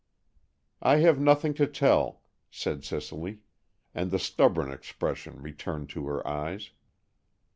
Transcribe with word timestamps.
"I 0.81 0.95
have 1.01 1.19
nothing 1.19 1.53
to 1.53 1.67
tell," 1.67 2.23
said 2.49 2.83
Cicely, 2.83 3.41
and 3.93 4.09
the 4.09 4.17
stubborn 4.17 4.71
expression 4.71 5.39
returned 5.39 5.89
to 5.91 6.07
her 6.07 6.27
eyes. 6.27 6.71